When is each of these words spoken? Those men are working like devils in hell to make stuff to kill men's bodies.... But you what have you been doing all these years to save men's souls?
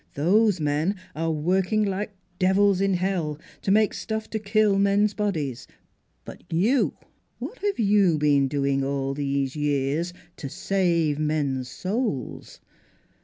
Those 0.15 0.59
men 0.59 0.95
are 1.15 1.29
working 1.31 1.83
like 1.85 2.15
devils 2.39 2.81
in 2.81 2.95
hell 2.95 3.39
to 3.61 3.69
make 3.69 3.93
stuff 3.93 4.27
to 4.31 4.39
kill 4.39 4.79
men's 4.79 5.13
bodies.... 5.13 5.67
But 6.25 6.41
you 6.51 6.97
what 7.37 7.59
have 7.59 7.77
you 7.77 8.17
been 8.17 8.47
doing 8.47 8.83
all 8.83 9.13
these 9.13 9.55
years 9.55 10.11
to 10.37 10.49
save 10.49 11.19
men's 11.19 11.69
souls? 11.69 12.59